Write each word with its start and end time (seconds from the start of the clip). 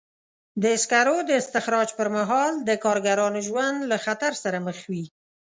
د 0.63 0.65
سکرو 0.83 1.17
د 1.29 1.31
استخراج 1.41 1.89
پر 1.97 2.07
مهال 2.15 2.53
د 2.67 2.69
کارګرانو 2.83 3.39
ژوند 3.47 3.77
له 3.91 3.97
خطر 4.05 4.31
سره 4.43 4.57
مخ 4.67 4.77
وي. 4.91 5.05